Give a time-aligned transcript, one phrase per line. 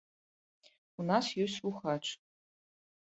[1.03, 2.01] У нас ёсць слухач.